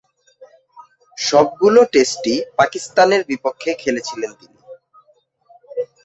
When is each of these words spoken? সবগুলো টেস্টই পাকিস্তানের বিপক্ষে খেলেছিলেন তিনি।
সবগুলো 1.17 1.79
টেস্টই 1.93 2.37
পাকিস্তানের 2.59 3.21
বিপক্ষে 3.29 3.71
খেলেছিলেন 3.81 4.31
তিনি। 4.39 4.59